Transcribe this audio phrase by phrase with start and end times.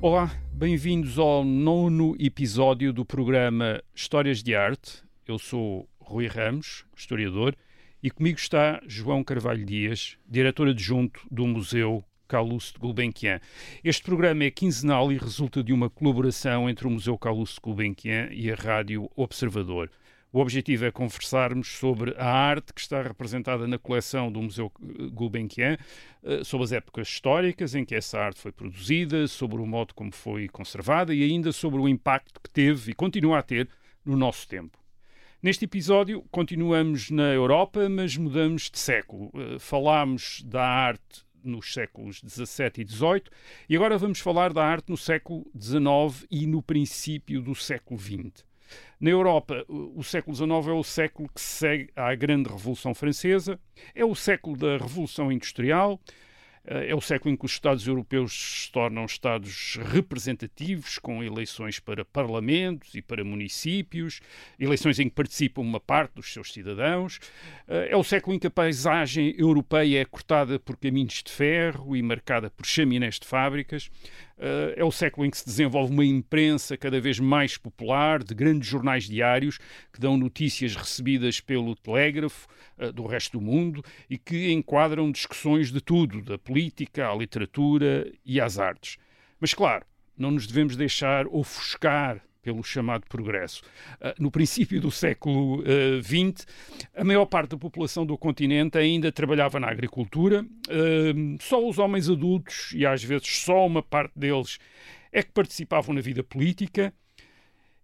[0.00, 5.02] Olá, bem-vindos ao nono episódio do programa Histórias de Arte.
[5.26, 7.56] Eu sou Rui Ramos, historiador,
[8.00, 13.40] e comigo está João Carvalho Dias, diretor adjunto do Museu Calouste de Gulbenkian.
[13.82, 18.28] Este programa é quinzenal e resulta de uma colaboração entre o Museu Calouste de Gulbenkian
[18.30, 19.90] e a Rádio Observador.
[20.30, 24.70] O objetivo é conversarmos sobre a arte que está representada na coleção do Museu
[25.10, 25.78] Gulbenkian,
[26.22, 30.12] eh, sobre as épocas históricas em que essa arte foi produzida, sobre o modo como
[30.12, 33.70] foi conservada e ainda sobre o impacto que teve e continua a ter
[34.04, 34.78] no nosso tempo.
[35.42, 39.30] Neste episódio, continuamos na Europa, mas mudamos de século.
[39.34, 43.22] Eh, falámos da arte nos séculos XVII e XVIII
[43.66, 48.47] e agora vamos falar da arte no século XIX e no princípio do século XX.
[49.00, 53.58] Na Europa, o século XIX é o século que segue à Grande Revolução Francesa,
[53.94, 56.00] é o século da Revolução Industrial,
[56.68, 61.80] eh, é o século em que os Estados europeus se tornam Estados representativos, com eleições
[61.80, 64.20] para parlamentos e para municípios,
[64.60, 67.18] eleições em que participam uma parte dos seus cidadãos.
[67.66, 71.96] Eh, é o século em que a paisagem europeia é cortada por caminhos de ferro
[71.96, 73.90] e marcada por chaminés de fábricas.
[74.38, 78.34] Uh, é o século em que se desenvolve uma imprensa cada vez mais popular, de
[78.34, 79.58] grandes jornais diários
[79.92, 82.46] que dão notícias recebidas pelo telégrafo
[82.78, 88.08] uh, do resto do mundo e que enquadram discussões de tudo, da política à literatura
[88.24, 88.96] e às artes.
[89.40, 89.84] Mas, claro,
[90.16, 93.62] não nos devemos deixar ofuscar pelo chamado progresso.
[94.00, 95.62] Ah, no princípio do século
[96.02, 96.46] XX,
[96.94, 101.78] ah, a maior parte da população do continente ainda trabalhava na agricultura, ah, só os
[101.78, 104.58] homens adultos, e às vezes só uma parte deles,
[105.12, 106.92] é que participavam na vida política.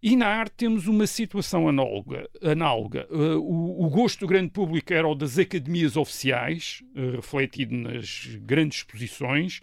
[0.03, 2.29] E na arte temos uma situação análoga.
[2.43, 3.07] análoga.
[3.11, 9.63] O, gosto do grande público era o das academias oficiais, refletido nas grandes exposições,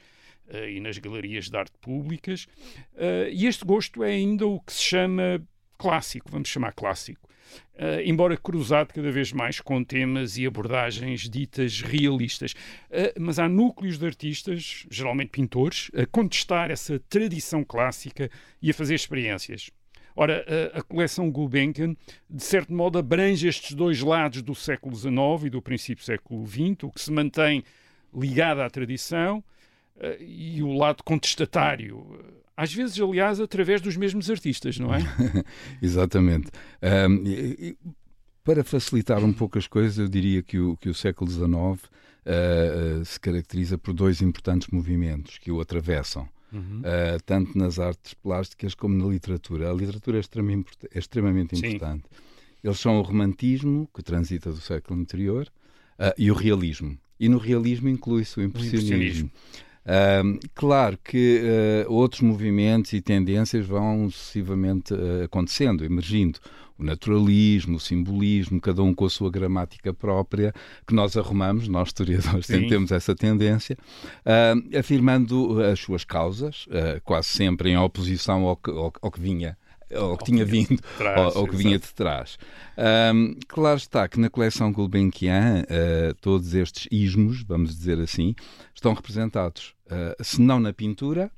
[0.69, 2.45] e nas galerias de arte públicas.
[2.94, 5.41] Uh, e este gosto é ainda o que se chama
[5.78, 7.29] clássico, vamos chamar clássico.
[7.75, 12.53] Uh, embora cruzado cada vez mais com temas e abordagens ditas realistas.
[12.89, 18.29] Uh, mas há núcleos de artistas, geralmente pintores, a contestar essa tradição clássica
[18.62, 19.69] e a fazer experiências.
[20.13, 21.95] Ora, a, coleção Gulbenkian,
[22.29, 26.45] de certo modo, abrange estes dois lados do século XIX e do princípio do século
[26.45, 27.63] XX, o que se mantém
[28.13, 29.41] ligado à tradição
[30.19, 32.19] e o lado contestatário.
[32.56, 35.00] Às vezes, aliás, através dos mesmos artistas, não é?
[35.81, 36.51] Exatamente.
[36.81, 37.78] Um, e,
[38.44, 43.01] para facilitar um pouco as coisas, eu diria que o, que o século XIX uh,
[43.01, 46.28] uh, se caracteriza por dois importantes movimentos que o atravessam.
[46.51, 46.79] Uhum.
[46.79, 49.72] Uh, tanto nas artes plásticas como na literatura.
[49.72, 52.03] A literatura é extremamente, é extremamente importante.
[52.03, 52.22] Sim.
[52.63, 55.47] Eles são o romantismo, que transita do século anterior,
[55.97, 56.97] uh, e o realismo.
[57.19, 58.91] E no realismo inclui-se o impressionismo.
[58.91, 59.31] O impressionismo.
[59.81, 61.42] Uh, claro que
[61.88, 66.40] uh, outros movimentos e tendências vão sucessivamente uh, acontecendo, emergindo.
[66.78, 70.52] O naturalismo, o simbolismo, cada um com a sua gramática própria,
[70.88, 72.66] que nós arrumamos, nós historiadores Sim.
[72.69, 73.78] temos essa tendência,
[74.75, 76.68] afirmando as suas causas,
[77.03, 79.56] quase sempre em oposição ao que, ao, ao que vinha
[80.00, 82.38] ou que tinha vindo, trás, ou, ou, que vinha de trás.
[83.13, 88.35] Um, claro está que na coleção Gulbenkian uh, todos estes ismos, vamos dizer assim,
[88.74, 91.31] estão representados, uh, se não na pintura,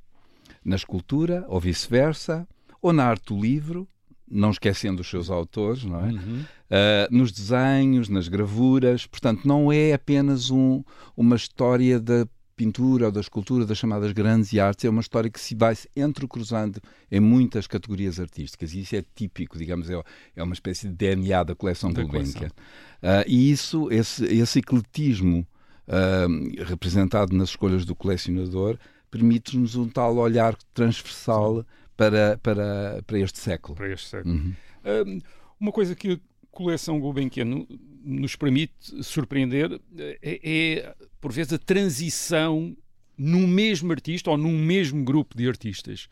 [0.63, 2.47] na escultura, ou vice-versa,
[2.81, 3.88] ou na arte do livro,
[4.30, 6.12] não esquecendo os seus autores, não é?
[6.12, 6.42] Uhum.
[6.42, 10.84] Uh, nos desenhos, nas gravuras, portanto, não é apenas um,
[11.16, 12.25] uma história da
[12.63, 16.79] pintura ou da escultura, das chamadas grandes artes, é uma história que se vai entrecruzando
[17.12, 18.74] em muitas categorias artísticas.
[18.74, 20.01] E isso é típico, digamos, é,
[20.35, 22.47] é uma espécie de DNA da coleção da Gulbenkian.
[22.47, 25.46] Uh, e isso, esse, esse ecletismo
[25.88, 28.78] uh, representado nas escolhas do colecionador,
[29.12, 31.66] permite-nos um tal olhar transversal
[31.97, 33.75] para, para, para este século.
[33.75, 34.35] Para este século.
[34.35, 34.53] Uhum.
[34.85, 35.22] Uh,
[35.59, 36.19] uma coisa que
[36.53, 37.66] coleção Gulbenkian
[38.03, 42.75] nos permite surpreender é, é por vezes, a transição
[43.18, 46.10] num mesmo artista ou num mesmo grupo de artistas.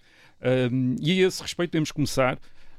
[0.72, 2.36] Um, e a esse respeito temos que começar,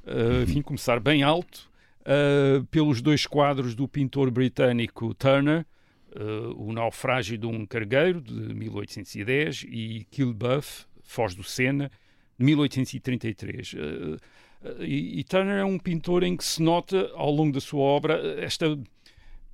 [0.06, 1.68] uh, enfim, começar bem alto,
[2.00, 5.66] uh, pelos dois quadros do pintor britânico Turner,
[6.16, 11.90] uh, O Naufrágio de um Cargueiro, de 1810, e Kilbuff, Foz do Sena,
[12.38, 13.74] de 1833.
[14.80, 18.14] E, e Turner é um pintor em que se nota, ao longo da sua obra,
[18.38, 18.78] esta,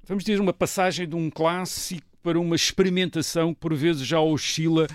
[0.04, 4.86] vamos dizer, uma passagem de um clássico para uma experimentação que por vezes já oscila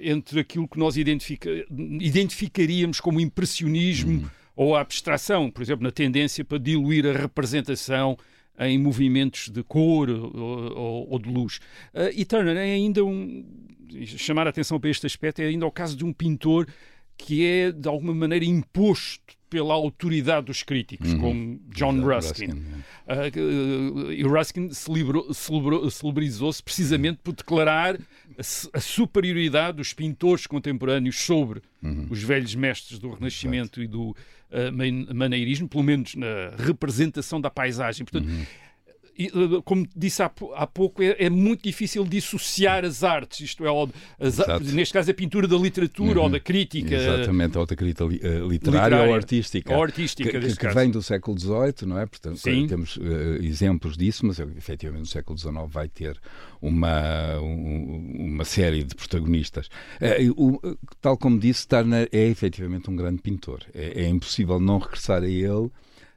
[0.00, 4.30] entre aquilo que nós identifica, identificaríamos como impressionismo uhum.
[4.54, 8.18] ou abstração, por exemplo, na tendência para diluir a representação
[8.58, 11.58] em movimentos de cor ou, ou, ou de luz.
[11.94, 13.44] Uh, e Turner é ainda um.
[14.04, 16.66] chamar a atenção para este aspecto é ainda o caso de um pintor
[17.16, 21.20] que é de alguma maneira imposto pela autoridade dos críticos, uhum.
[21.20, 22.46] como John Ruskin.
[22.46, 27.98] Ruskin uh, e Ruskin celebrizou-se precisamente por declarar
[28.72, 32.06] a, superioridade dos pintores contemporâneos sobre uhum.
[32.10, 33.82] os velhos mestres do Renascimento Exato.
[33.82, 38.04] e do uh, maneirismo, pelo menos na representação da paisagem.
[38.04, 38.44] Portanto, uhum
[39.64, 43.68] como disse há, há pouco, é, é, muito difícil dissociar as artes, isto é,
[44.20, 46.24] as, neste caso a pintura da literatura uhum.
[46.24, 46.94] ou da crítica.
[46.94, 49.74] Exatamente, ou da crítica li, uh, literária, literária, ou artística.
[49.74, 52.06] Ou artística, que, que vem do século XVIII, não é?
[52.06, 52.66] Portanto, Sim.
[52.68, 53.02] temos uh,
[53.42, 56.16] exemplos disso, mas efetivamente no século XIX vai ter
[56.62, 59.66] uma, um, uma série de protagonistas.
[60.00, 63.64] Uh, o, tal como disse, Turner é efetivamente um grande pintor.
[63.74, 65.70] É, é impossível não regressar a ele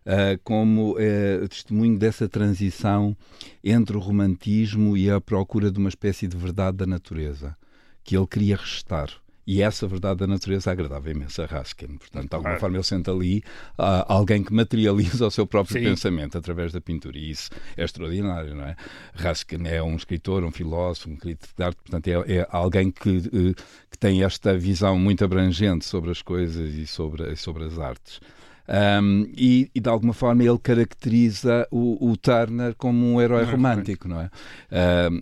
[0.05, 3.15] uh, como uh, testemunho dessa transição
[3.63, 7.55] entre o romantismo e a procura de uma espécie de verdade da natureza
[8.03, 9.09] que ele queria restar.
[9.45, 11.97] E essa verdade da natureza agradava imenso a Raskin.
[11.97, 13.39] Portanto, de alguma forma, ele sente ali
[13.77, 15.89] uh, alguém que materializa o seu próprio Sim.
[15.89, 17.17] pensamento através da pintura.
[17.17, 18.75] E isso é extraordinário, não é?
[19.13, 23.09] Raskin é um escritor, um filósofo, um crítico de arte, portanto, é, é alguém que,
[23.09, 23.55] uh,
[23.89, 28.21] que tem esta visão muito abrangente sobre as coisas e sobre, sobre as artes.
[28.67, 33.51] Um, e, e, de alguma forma ele caracteriza o, o Turner como um herói não,
[33.51, 34.29] romântico, não é?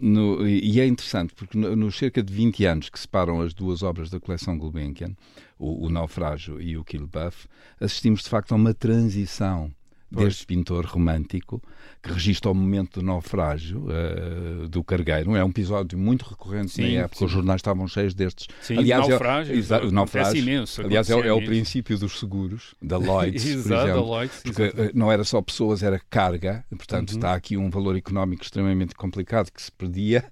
[0.01, 3.81] No, e é interessante porque nos no cerca de 20 anos que separam as duas
[3.81, 5.15] obras da coleção Gulbenkian,
[5.57, 7.47] o, o Naufrágio e o Kill Buff,
[7.80, 9.71] assistimos de facto a uma transição
[10.11, 11.61] deste pintor romântico
[12.01, 15.35] que registra o momento do naufrágio uh, do cargueiro.
[15.35, 17.25] É um episódio muito recorrente sim, na época, sim.
[17.25, 18.47] os jornais estavam cheios destes.
[18.61, 22.97] Sim, aliás, naufrágio, é, o naufrágio imenso, aliás, é, é, o princípio dos seguros, da
[22.97, 27.17] Lloyds, por exemplo, Lloyds, porque uh, não era só pessoas, era carga, portanto uhum.
[27.17, 30.23] está aqui um valor económico extremamente complicado que se perdia,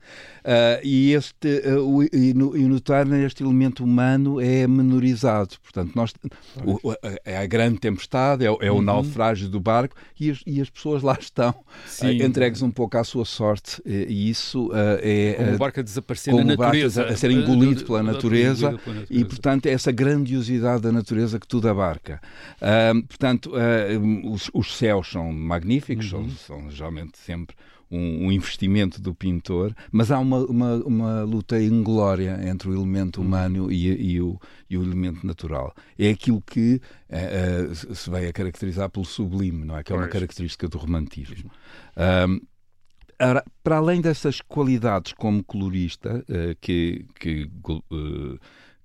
[0.46, 6.14] uh, e, este, o, e, no, e este elemento humano é menorizado, portanto nós,
[6.64, 6.94] o,
[7.26, 8.82] é a grande tempestade, é, é o uhum.
[8.82, 13.04] naufrágio do barco e as, e as pessoas lá estão uh, entregues um pouco à
[13.04, 17.16] sua sorte e isso uh, é como o barco a desaparecer na natureza a, a
[17.16, 19.08] ser engolido pela natureza, pela natureza.
[19.10, 22.22] e portanto é essa grandiosidade da natureza que tudo abarca.
[23.08, 23.52] Portanto
[24.24, 26.30] os, os, céus são magníficos uhum.
[26.30, 27.56] são, são geralmente sempre
[27.90, 33.20] um, um, investimento do pintor, mas há uma, uma, uma luta inglória entre o elemento
[33.20, 33.28] uhum.
[33.28, 34.40] humano e, e, o,
[34.70, 35.74] e o elemento natural.
[35.98, 39.84] É aquilo que uh, uh, se vai a caracterizar pelo sublime, não é?
[39.84, 41.52] Que é uma característica do romantismo.
[42.28, 42.42] Um,
[43.64, 47.50] para além dessas qualidades como colorista uh, que, que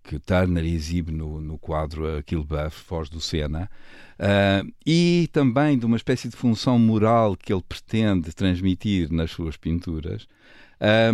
[0.03, 3.71] que Turner exibe no, no quadro Kill Buff, Foz do Sena,
[4.19, 9.57] uh, e também de uma espécie de função moral que ele pretende transmitir nas suas
[9.57, 10.27] pinturas,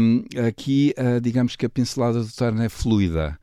[0.00, 3.38] um, aqui, uh, digamos que a pincelada do Turner é fluida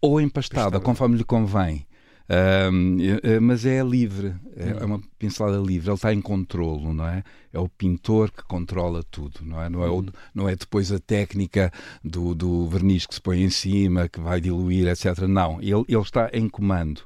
[0.00, 1.86] ou empastada, conforme lhe convém.
[2.28, 2.98] Um,
[3.40, 7.22] mas é livre, é, é uma pincelada livre, ele está em controlo, não é?
[7.52, 9.68] É o pintor que controla tudo, não é?
[9.68, 10.06] Não é, o, uhum.
[10.34, 11.72] não é depois a técnica
[12.04, 15.20] do, do verniz que se põe em cima, que vai diluir, etc.
[15.28, 16.98] Não, ele, ele está em comando.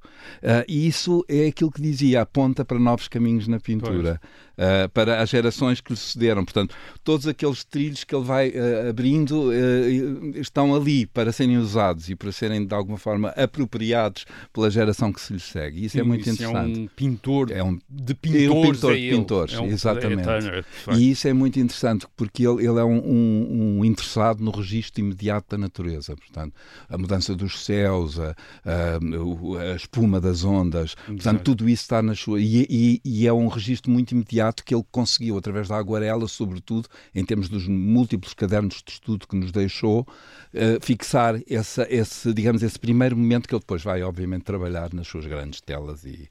[0.42, 4.20] Uh, e isso é aquilo que dizia, aponta para novos caminhos na pintura,
[4.60, 6.44] uh, para as gerações que lhe sucederam.
[6.44, 9.50] Portanto, todos aqueles trilhos que ele vai uh, abrindo
[10.36, 15.20] estão ali para serem usados e para serem, de alguma forma, apropriados pela geração que
[15.20, 15.84] se lhe segue.
[15.84, 16.78] Isso é Sim, é muito isso interessante.
[16.78, 18.44] É um pintor é um, de pintores.
[18.44, 20.28] É um pintor de pintores, é um, exatamente.
[20.28, 24.50] É e isso é muito interessante porque ele, ele é um, um, um, interessado no
[24.50, 26.14] registro imediato da natureza.
[26.16, 26.54] Portanto,
[26.88, 28.34] a mudança dos céus, a,
[28.64, 32.40] a, a espuma das ondas, portanto, tudo isso está na sua.
[32.40, 36.88] E, e, e, é um registro muito imediato que ele conseguiu, através da aguarela, sobretudo,
[37.14, 42.62] em termos dos múltiplos cadernos de estudo que nos deixou, uh, fixar essa, esse, digamos,
[42.62, 46.28] esse primeiro momento que ele depois vai, obviamente, trabalhar nas suas grandes telas e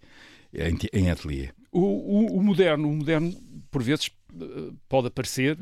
[0.53, 1.49] em, em ateliê.
[1.71, 3.33] O, o, o, moderno, o moderno,
[3.69, 4.09] por vezes,
[4.87, 5.57] pode aparecer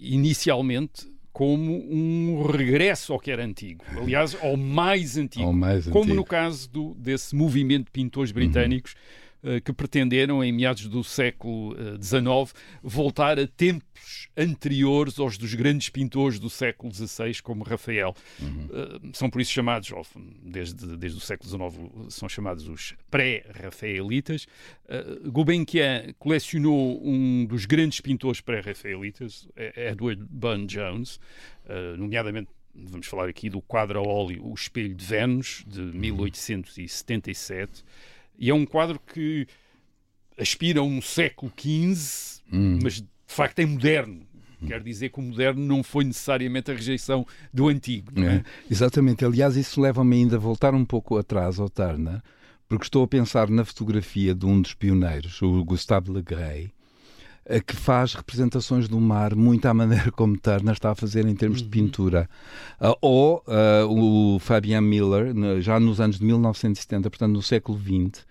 [0.00, 3.84] inicialmente como um regresso ao que era antigo.
[3.96, 5.44] Aliás, ao mais antigo.
[5.44, 6.16] Ao mais como antigo.
[6.16, 8.92] no caso do, desse movimento de pintores britânicos.
[8.92, 9.27] Uhum eh,
[9.64, 12.46] que pretenderam, em meados do século XIX, eh,
[12.82, 18.14] voltar a tempos anteriores aos dos grandes pintores do século XVI, como Rafael.
[18.40, 18.68] Uhum.
[18.72, 19.92] Eh, são por isso chamados,
[20.42, 24.46] desde, desde o século XIX, são chamados os pré-rafaelitas.
[25.30, 31.20] Gulbenkian colecionou um dos grandes pintores pré-rafaelitas, Edward Burne-Jones,
[31.98, 37.84] nomeadamente vamos falar aqui do quadro a óleo O Espelho de Vênus, de 1877.
[38.38, 39.46] E é um quadro que
[40.38, 42.78] aspira a um século XV, hum.
[42.82, 44.28] mas de facto é moderno.
[44.66, 48.10] Quer dizer que o moderno não foi necessariamente a rejeição do antigo.
[48.20, 48.36] É?
[48.36, 49.24] É, exatamente.
[49.24, 52.20] Aliás, isso leva-me ainda a voltar um pouco atrás ao Turner,
[52.68, 56.72] porque estou a pensar na fotografia de um dos pioneiros, o Gustave Le Gray,
[57.66, 61.60] que faz representações do mar muito à maneira como Turner está a fazer em termos
[61.60, 61.64] uhum.
[61.64, 62.30] de pintura.
[62.80, 68.26] Uh, ou uh, o Fabian Miller, já nos anos de 1970, portanto no século XX,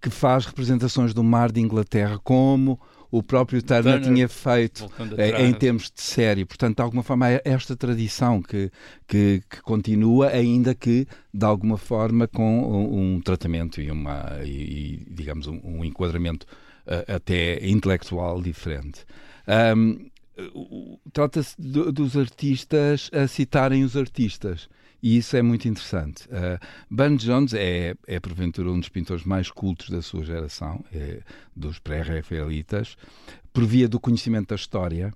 [0.00, 2.78] que faz representações do mar de Inglaterra como
[3.10, 6.44] o próprio Turner, Turner tinha feito eh, em termos de série.
[6.44, 8.70] Portanto, de alguma forma, é esta tradição que,
[9.06, 15.02] que, que continua, ainda que, de alguma forma, com um, um tratamento e, uma, e,
[15.10, 16.46] digamos, um, um enquadramento
[17.06, 19.04] até intelectual diferente.
[19.76, 20.10] Um,
[21.12, 24.68] Trata-se dos artistas a citarem os artistas.
[25.02, 26.28] E isso é muito interessante.
[26.28, 26.58] Uh,
[26.90, 31.22] Burne Jones é, é, porventura, um dos pintores mais cultos da sua geração, é,
[31.54, 32.96] dos pré-rafaelitas,
[33.52, 35.12] por via do conhecimento da história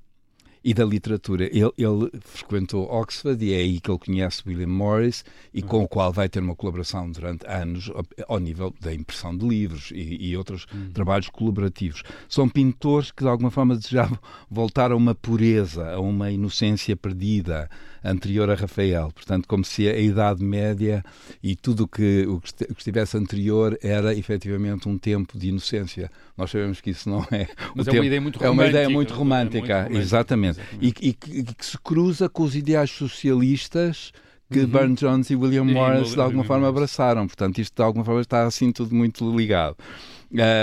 [0.65, 1.45] e da literatura.
[1.45, 5.69] Ele, ele, frequentou Oxford e é aí que ele conhece William Morris e uhum.
[5.69, 7.91] com o qual vai ter uma colaboração durante anos
[8.29, 10.91] ao nível da impressão de livros e, e outros uhum.
[10.93, 12.03] trabalhos colaborativos.
[12.29, 14.19] São pintores que de alguma forma desejavam
[14.51, 17.69] voltar a uma pureza, a uma inocência perdida
[18.05, 19.13] anterior a Rafael.
[19.13, 21.05] Portanto, como se a Idade Média
[21.43, 26.11] e tudo que, o que estivesse anterior era efetivamente um tempo de inocência.
[26.37, 27.49] Nós sabemos que isso não é.
[27.75, 28.47] Mas é tempo, uma ideia muito romântica.
[28.47, 30.52] É uma ideia muito romântica, é muito romântica exatamente.
[30.53, 31.05] Exatamente.
[31.05, 34.13] E, e, que, que se cruza com os ideais socialistas
[34.51, 34.67] que uhum.
[34.67, 37.27] Burne Jones e William Morris de alguma forma abraçaram.
[37.27, 39.77] Portanto, isto de alguma forma está assim tudo muito ligado.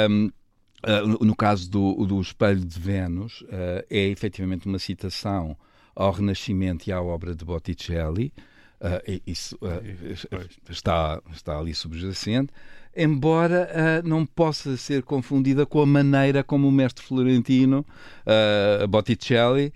[0.09, 0.31] Um,
[0.81, 5.57] Uh, no caso do, do Espelho de Vênus, uh, é efetivamente uma citação
[5.93, 8.31] ao Renascimento e à obra de Botticelli.
[8.79, 9.59] Uh, isso
[10.69, 12.53] está, está ali subjacente,
[12.95, 17.85] embora uh, não possa ser confundida com a maneira como o mestre florentino
[18.89, 19.73] Botticelli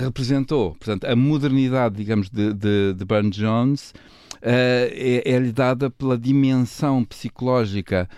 [0.00, 0.74] representou.
[0.74, 3.94] Portanto, a modernidade, digamos, de, de, de Burne Jones
[4.42, 8.08] é-lhe é dada pela dimensão psicológica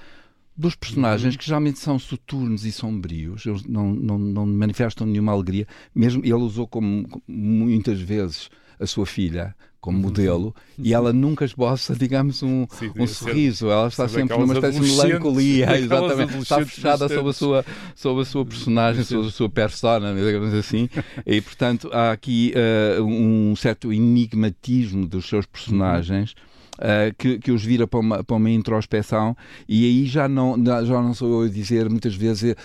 [0.61, 1.39] dos personagens uhum.
[1.39, 5.67] que geralmente são soturnos e sombrios, eles não, não, não manifestam nenhuma alegria.
[5.95, 8.51] Mesmo ele usou como, muitas vezes
[8.81, 10.03] a sua filha como uhum.
[10.05, 13.71] modelo e ela nunca esboça, digamos, um, Sim, um sorriso.
[13.71, 16.39] Ela está sempre numa espécie de melancolia, exatamente.
[16.39, 20.89] Está fechada sobre a sua, sobre a sua personagem, sobre a sua persona, digamos assim.
[21.25, 22.53] e, portanto, há aqui
[22.99, 26.33] uh, um certo enigmatismo dos seus personagens.
[26.33, 26.50] Uhum
[26.81, 29.37] uh, que, que os vira para uma, para uma introspeção
[29.69, 32.57] e aí já não, já não sou eu a dizer muitas vezes uh,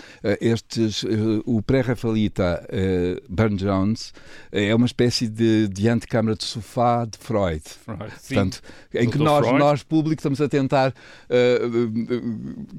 [0.41, 2.65] estes, uh, o pré-Rafaelita
[3.29, 4.13] Burne Jones
[4.51, 7.61] é uma espécie de, de antecâmara de sofá de Freud.
[7.83, 8.61] Freud Portanto,
[8.93, 10.93] em que nós, nós, público, estamos a tentar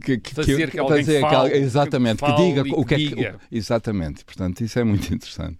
[0.04, 3.34] que, que, fazer que, alguém fazer, fale, exatamente, que, que diga o que é que.
[3.50, 5.58] Exatamente, portanto, isso é muito interessante.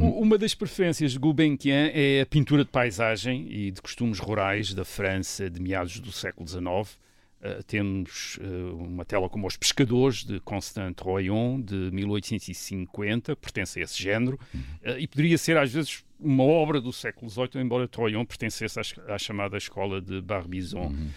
[0.00, 4.84] Uma das preferências de Gulbenkian é a pintura de paisagem e de costumes rurais da
[4.84, 6.98] França de meados do século XIX.
[7.40, 13.80] Uh, temos uh, uma tela como Os Pescadores, de Constant Royon, de 1850, que pertence
[13.80, 17.88] a esse género, uh, e poderia ser, às vezes, uma obra do século XVIII, embora
[17.88, 20.88] Troyon pertencesse à, à chamada escola de Barbizon.
[20.88, 21.10] Uhum.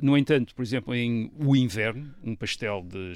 [0.00, 3.12] no entanto, por exemplo, em O Inverno, um pastel de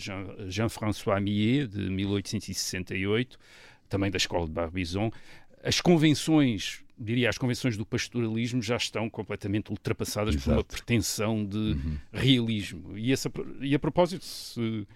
[0.48, 3.38] Jean-François Jean Millet, de 1868,
[3.90, 5.10] também da escola de Barbizon,
[5.62, 10.48] as convenções, diria, as convenções do pastoralismo já estão completamente ultrapassadas Exato.
[10.48, 11.98] por uma pretensão de uhum.
[12.12, 12.96] realismo.
[12.96, 13.30] E, essa,
[13.60, 14.86] e a propósito, se,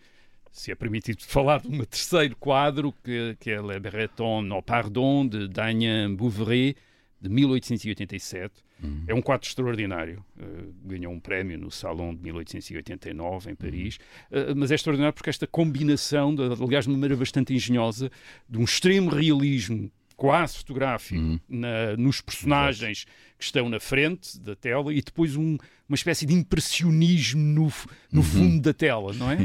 [0.50, 5.26] se é permitido falar de um terceiro quadro, que, que é Le Breton no Pardon,
[5.26, 6.76] de Damien Bouveret,
[7.20, 8.63] de 1887.
[8.82, 9.04] Uhum.
[9.06, 10.24] É um quadro extraordinário.
[10.36, 13.98] Uh, ganhou um prémio no Salão de 1889, em Paris.
[14.30, 14.52] Uhum.
[14.52, 18.10] Uh, mas é extraordinário porque esta combinação, de, aliás, de uma maneira bastante engenhosa,
[18.48, 21.40] de um extremo realismo quase fotográfico uhum.
[21.48, 23.36] na, nos personagens Exato.
[23.38, 25.56] que estão na frente da tela e depois um,
[25.88, 27.72] uma espécie de impressionismo no,
[28.12, 28.22] no uhum.
[28.22, 29.38] fundo da tela, não é?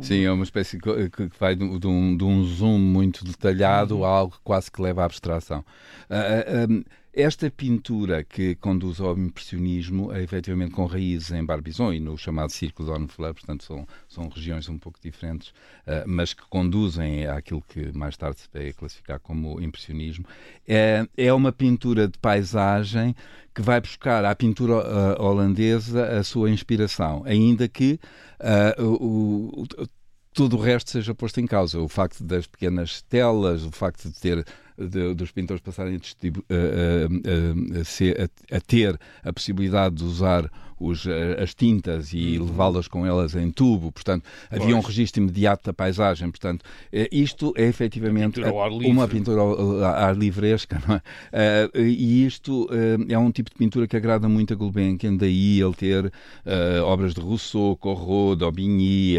[0.00, 4.04] Sim, é uma espécie que, que vai de, um, de um zoom muito detalhado uhum.
[4.04, 5.64] a algo quase que leva à abstração.
[6.08, 6.84] Uh, uh,
[7.14, 12.50] esta pintura que conduz ao impressionismo é efetivamente com raízes em Barbizon e no chamado
[12.50, 17.62] Círculo de Ornefleur, portanto são, são regiões um pouco diferentes, uh, mas que conduzem àquilo
[17.68, 20.24] que mais tarde se vai classificar como impressionismo.
[20.66, 23.14] É, é uma pintura de paisagem
[23.54, 28.00] que vai buscar à pintura uh, holandesa a sua inspiração, ainda que
[28.40, 29.88] uh, o, o
[30.34, 31.78] tudo o resto seja posto em causa.
[31.78, 36.00] O facto das pequenas telas, o facto de ter de, dos pintores passarem a, a,
[38.22, 40.50] a, a, ter a possibilidade de usar
[40.86, 41.06] os,
[41.40, 42.46] as tintas e uhum.
[42.46, 44.62] levá-las com elas em tubo, portanto, pois.
[44.62, 46.64] havia um registro imediato da paisagem, portanto,
[47.10, 48.52] isto é efetivamente pintura
[48.90, 51.70] uma pintura ao ar livresca, não é?
[51.74, 52.68] e isto
[53.08, 56.12] é um tipo de pintura que agrada muito a Gulbenkian, daí ele ter
[56.84, 59.16] obras de Rousseau, Corot, Daubigny,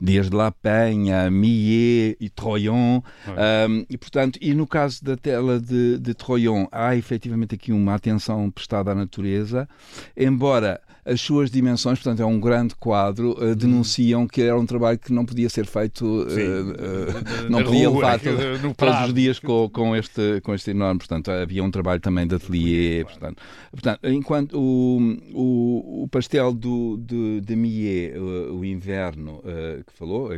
[0.00, 5.98] desde La Penha, Millet e Troyon, um, e portanto, e no caso da tela de,
[5.98, 9.68] de Troyon, há efetivamente aqui uma atenção prestada à natureza,
[10.16, 14.98] embora as suas dimensões, portanto, é um grande quadro, uh, denunciam que era um trabalho
[14.98, 18.20] que não podia ser feito, uh, uh, não podia levar
[18.76, 22.34] todos os dias com, com, este, com este enorme, portanto, havia um trabalho também de
[22.34, 24.98] ateliê, portanto, portanto enquanto o,
[25.32, 29.42] o, o pastel do, de, de Millet, o, o inverno,
[29.86, 30.30] que falou,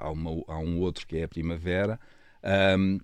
[0.00, 2.00] há, uma, há um outro que é a primavera,
[2.78, 2.98] um,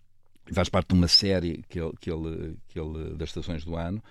[0.52, 4.02] faz parte de uma série que ele, que ele, que ele das estações do ano,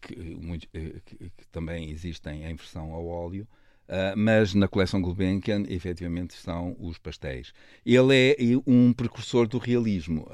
[0.00, 3.46] que, muito, uh, que, que, também existem em versão ao óleo.
[3.86, 7.52] Uh, mas na coleção Gulbenkian, efetivamente, estão os pastéis.
[7.84, 10.26] Ele é um precursor do realismo,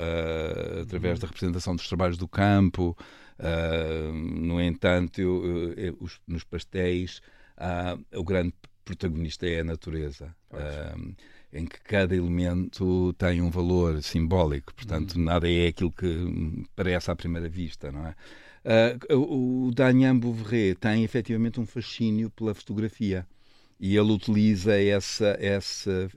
[0.81, 2.97] através da representação dos trabalhos do campo.
[4.15, 7.21] no entanto, eu, eu, os, nos pastéis,
[8.15, 8.55] o grande
[8.85, 10.33] protagonista é a natureza
[11.53, 15.25] em que cada elemento tem um valor simbólico, portanto, uhum.
[15.25, 18.15] nada é aquilo que parece à primeira vista, não é?
[18.63, 23.27] Uh, o Daniel Bouveret tem efetivamente um fascínio pela fotografia
[23.79, 26.11] e ele utiliza essa, essa,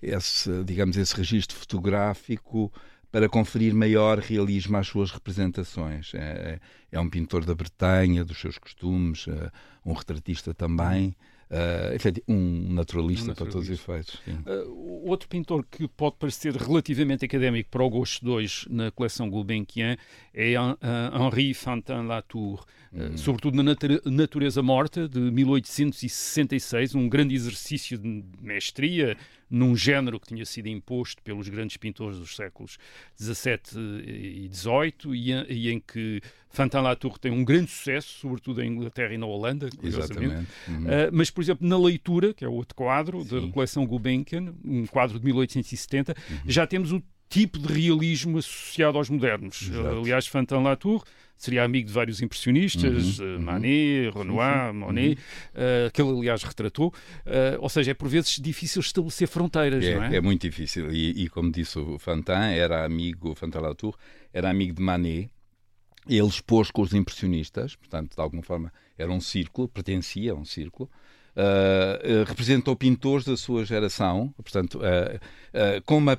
[0.00, 2.72] esse, digamos, esse registro fotográfico
[3.12, 6.14] para conferir maior realismo às suas representações.
[6.14, 6.60] É, é,
[6.92, 9.50] é um pintor da Bretanha, dos seus costumes, uh,
[9.84, 11.14] um retratista também.
[11.50, 14.14] Uh, um naturalista, um naturalista, para todos os efeitos.
[14.46, 19.96] Uh, outro pintor que pode parecer relativamente académico para o gosto 2 na coleção Gulbenkian
[20.32, 20.78] é uh,
[21.12, 29.16] Henri Fantin Latour, uh, sobretudo na Natureza Morta, de 1866, um grande exercício de mestria
[29.50, 32.78] num género que tinha sido imposto pelos grandes pintores dos séculos
[33.20, 39.12] XVII e XVIII e, em que Fantin Latour tem um grande sucesso, sobretudo em Inglaterra
[39.12, 40.46] e na Holanda, Exatamente.
[40.68, 40.84] Uhum.
[40.84, 43.46] Uh, mas, por exemplo, na leitura, que é outro quadro Sim.
[43.46, 46.38] da coleção Gulbenkian, um quadro de 1870, uhum.
[46.46, 49.62] já temos o tipo de realismo associado aos modernos.
[49.62, 49.88] Exato.
[49.88, 51.04] Aliás, Fantin Latour
[51.40, 53.40] seria amigo de vários impressionistas, uhum, eh, uhum.
[53.40, 55.18] Manet, Renoir, Monet,
[55.54, 56.88] uh, que ele, aliás, retratou.
[56.88, 60.16] Uh, ou seja, é por vezes difícil estabelecer fronteiras, é, não é?
[60.16, 60.92] É muito difícil.
[60.92, 63.96] E, e como disse o Fantin, era amigo, o Fantin Latour,
[64.34, 65.30] era amigo de Manet.
[66.06, 70.44] Ele expôs com os impressionistas, portanto, de alguma forma, era um círculo, pertencia a um
[70.44, 70.90] círculo.
[71.40, 76.18] Uh, representou pintores da sua geração, portanto, uh, com uma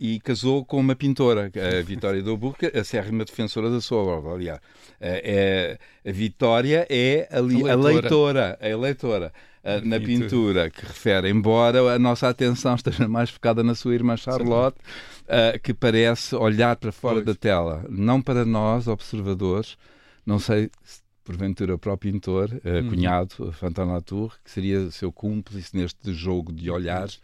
[0.00, 4.32] e casou com uma pintora, a Vitória do Burca, a sérrima defensora da sua obra.
[4.32, 4.58] Aliás,
[5.00, 9.32] é, a Vitória é a, li, a leitora, a leitora.
[9.62, 14.16] Uh, na pintura que refere, embora a nossa atenção esteja mais focada na sua irmã
[14.16, 17.26] Charlotte, uh, que parece olhar para fora pois.
[17.26, 19.76] da tela, não para nós, observadores.
[20.24, 25.76] Não sei se porventura o próprio pintor, uh, cunhado, Fantin Latour, que seria seu cúmplice
[25.76, 27.14] neste jogo de olhares.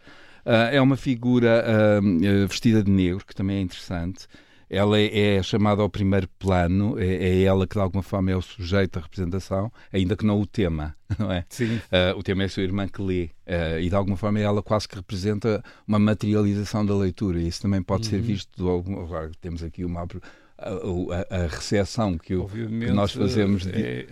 [0.45, 1.63] Uh, é uma figura
[2.01, 4.27] uh, vestida de negro, que também é interessante.
[4.69, 8.35] Ela é, é chamada ao primeiro plano, é, é, ela que de alguma forma é
[8.35, 11.45] o sujeito da representação, ainda que não o tema, não é?
[11.47, 11.79] Sim.
[12.17, 13.29] o tema é a sua irmã que lê,
[13.81, 17.81] e de alguma forma ela quase que representa uma materialização da leitura, e isso também
[17.81, 18.09] pode uhum.
[18.09, 20.01] ser visto, de alguma, temos aqui uma
[20.59, 23.63] a, a, a recepção que, o, que, nós fazemos.
[23.63, 23.71] De...
[23.71, 24.07] É,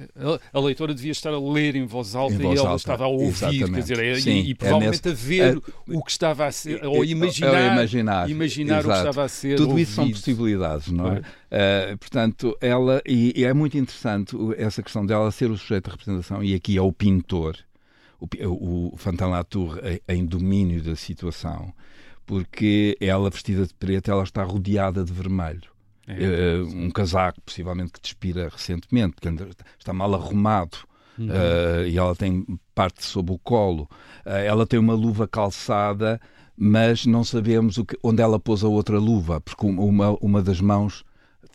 [0.53, 2.81] a leitora devia estar a ler em voz alta em voz e ela alta.
[2.81, 3.71] estava a ouvir, Exatamente.
[3.71, 6.45] quer dizer, é, Sim, e, e, é provavelmente é nesse, a ver o que estava
[6.45, 9.57] a ser, ou imaginar, imaginar, imaginar o que estava a ser.
[9.57, 9.83] Tudo ouvido.
[9.83, 11.19] isso são possibilidades, não é?
[11.19, 15.91] Uh, portanto, ela, e, e, é muito interessante essa questão dela ser o sujeito de
[15.91, 17.57] representação, e aqui é o pintor,
[18.19, 21.73] o, o, o Fantin Latour em domínio da situação,
[22.23, 25.74] porque ela, vestida de preto, ela está rodeada de vermelho.
[26.07, 30.77] É, uh, um casaco, possivelmente que despira recentemente, porque está mal arrumado.
[31.17, 31.27] Uhum.
[31.27, 33.89] Uh, e ela tem parte sob o colo.
[34.25, 36.19] Uh, ela tem uma luva calçada,
[36.57, 40.61] mas não sabemos o que, onde ela pôs a outra luva, porque uma, uma das
[40.61, 41.03] mãos,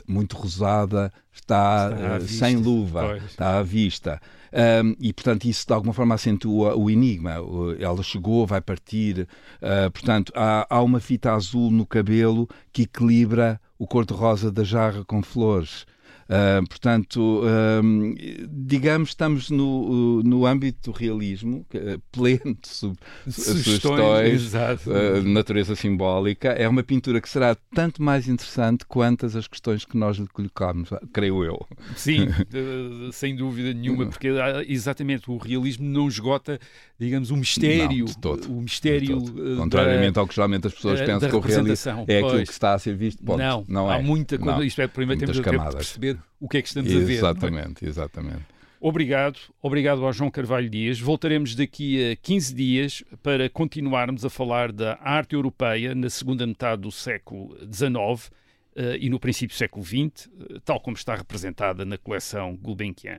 [0.07, 3.25] muito rosada, está, está sem luva, pois.
[3.25, 4.21] está à vista.
[4.53, 7.37] Um, e, portanto, isso de alguma forma acentua o enigma.
[7.79, 9.29] Ela chegou, vai partir.
[9.63, 15.03] Uh, portanto, há, há uma fita azul no cabelo que equilibra o cor-de-rosa da jarra
[15.07, 15.87] com flores.
[16.31, 17.43] Uh, portanto,
[17.83, 18.15] um,
[18.49, 21.67] digamos, estamos no, no âmbito do realismo,
[22.13, 22.97] pleno de sub,
[23.29, 26.51] sugestões, uh, natureza simbólica.
[26.51, 30.91] É uma pintura que será tanto mais interessante quantas as questões que nós lhe colocamos,
[31.13, 31.67] creio eu.
[31.97, 32.29] Sim,
[33.13, 34.29] sem dúvida nenhuma, porque
[34.69, 36.61] exatamente o realismo não esgota,
[36.97, 38.05] digamos, o mistério.
[38.05, 39.21] Não, todo, o mistério.
[39.57, 42.75] Contrariamente da, ao que geralmente as pessoas pensam que o realismo é aquilo que está
[42.75, 43.21] a ser visto.
[43.25, 43.39] Ponto.
[43.39, 44.03] Não, não há é.
[44.03, 44.65] muita coisa.
[44.65, 47.19] Isto é, primeiro temos de perceber o que é que estamos exatamente, a ver.
[47.19, 48.61] Exatamente, exatamente.
[48.81, 50.99] Obrigado, obrigado ao João Carvalho Dias.
[50.99, 56.81] Voltaremos daqui a 15 dias para continuarmos a falar da arte europeia na segunda metade
[56.81, 58.29] do século XIX
[58.75, 63.19] uh, e no princípio do século XX, uh, tal como está representada na coleção Gulbenkian.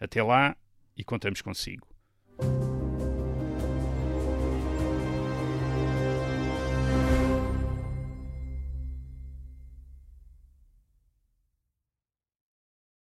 [0.00, 0.56] Até lá
[0.96, 1.86] e contamos consigo.